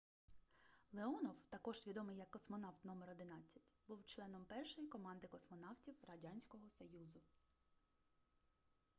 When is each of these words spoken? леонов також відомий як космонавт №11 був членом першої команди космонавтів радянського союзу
леонов 0.93 1.35
також 1.49 1.87
відомий 1.87 2.17
як 2.17 2.31
космонавт 2.31 2.85
№11 2.85 3.25
був 3.87 4.03
членом 4.05 4.45
першої 4.45 4.87
команди 4.87 5.27
космонавтів 5.27 5.95
радянського 6.07 6.69
союзу 6.69 7.21